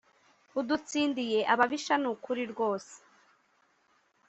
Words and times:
udutsindiye 0.59 1.39
ababisha 1.53 1.95
nukuri 2.01 2.43
rwose 2.51 2.93